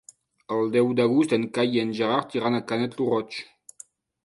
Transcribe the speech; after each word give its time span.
El 0.53 0.71
deu 0.75 0.89
d'agost 0.99 1.35
en 1.37 1.45
Cai 1.59 1.77
i 1.79 1.83
en 1.83 1.93
Gerard 1.99 2.35
iran 2.41 2.59
a 2.59 2.65
Canet 2.73 2.99
lo 3.03 3.09
Roig. 3.13 3.41